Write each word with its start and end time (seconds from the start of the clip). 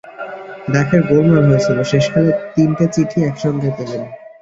ডাকের 0.73 1.01
গোলমাল 1.09 1.43
হয়েছিল, 1.45 1.77
শেষকালে 1.91 2.31
তিনটে 2.55 2.85
চিঠি 2.93 3.19
একসঙ্গে 3.29 3.69
পেলেন। 3.77 4.01